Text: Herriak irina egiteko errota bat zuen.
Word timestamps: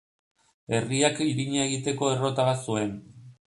Herriak 0.77 1.21
irina 1.27 1.67
egiteko 1.67 2.11
errota 2.17 2.49
bat 2.51 2.67
zuen. 2.73 2.99